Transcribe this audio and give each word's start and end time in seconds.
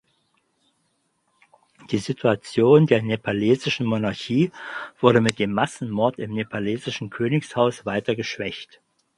Die 1.91 1.99
Situation 1.99 2.87
der 2.87 3.03
nepalesischen 3.03 3.85
Monarchie 3.85 4.51
wurde 4.99 5.21
mit 5.21 5.37
dem 5.37 5.53
Massenmord 5.53 6.17
im 6.17 6.33
nepalesischen 6.33 7.11
Königshaus 7.11 7.85
weiter 7.85 8.15
geschwächt. 8.15 8.81